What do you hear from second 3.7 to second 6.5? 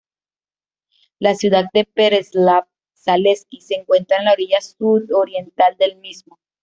encuentra en la orilla sudoriental del mismo.